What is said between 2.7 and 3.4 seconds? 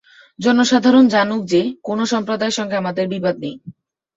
আমাদের বিবাদ